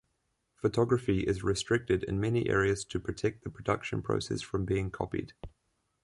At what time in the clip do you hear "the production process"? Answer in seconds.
3.43-4.41